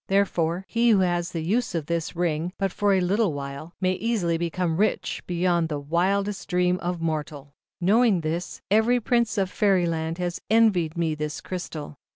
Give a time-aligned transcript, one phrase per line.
[0.07, 3.91] Therefore, he who has the use of this ring, for but a little while, may
[3.91, 7.53] easily become rich beyond the wildest dream i of mortal.
[7.81, 11.99] 9" Knowing this, every Prince of Fairy Land has envied me this Crystal.